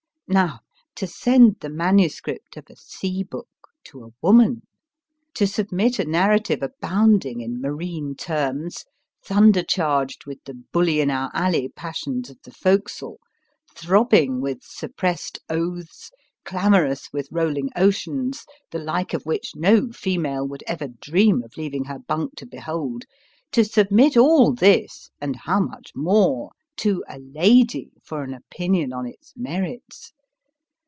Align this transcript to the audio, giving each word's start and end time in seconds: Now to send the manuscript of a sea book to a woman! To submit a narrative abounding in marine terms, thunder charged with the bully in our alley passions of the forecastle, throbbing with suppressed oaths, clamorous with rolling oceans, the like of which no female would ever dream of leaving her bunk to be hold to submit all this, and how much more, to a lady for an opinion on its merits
Now 0.27 0.61
to 0.95 1.07
send 1.07 1.57
the 1.59 1.69
manuscript 1.69 2.55
of 2.55 2.69
a 2.69 2.75
sea 2.77 3.21
book 3.21 3.49
to 3.83 4.01
a 4.05 4.13
woman! 4.21 4.61
To 5.33 5.45
submit 5.45 5.99
a 5.99 6.05
narrative 6.05 6.63
abounding 6.63 7.41
in 7.41 7.59
marine 7.59 8.15
terms, 8.15 8.85
thunder 9.21 9.61
charged 9.61 10.25
with 10.25 10.41
the 10.45 10.53
bully 10.53 11.01
in 11.01 11.11
our 11.11 11.31
alley 11.33 11.67
passions 11.67 12.29
of 12.29 12.37
the 12.43 12.51
forecastle, 12.53 13.19
throbbing 13.75 14.39
with 14.39 14.59
suppressed 14.63 15.39
oaths, 15.49 16.11
clamorous 16.45 17.09
with 17.11 17.27
rolling 17.29 17.69
oceans, 17.75 18.45
the 18.71 18.79
like 18.79 19.13
of 19.13 19.25
which 19.25 19.51
no 19.57 19.91
female 19.91 20.47
would 20.47 20.63
ever 20.65 20.87
dream 20.87 21.43
of 21.43 21.57
leaving 21.57 21.83
her 21.83 21.99
bunk 21.99 22.35
to 22.37 22.45
be 22.45 22.55
hold 22.55 23.03
to 23.51 23.65
submit 23.65 24.15
all 24.15 24.53
this, 24.53 25.09
and 25.19 25.35
how 25.43 25.59
much 25.59 25.91
more, 25.93 26.51
to 26.77 27.03
a 27.09 27.19
lady 27.19 27.91
for 28.01 28.23
an 28.23 28.33
opinion 28.33 28.93
on 28.93 29.05
its 29.05 29.33
merits 29.35 30.13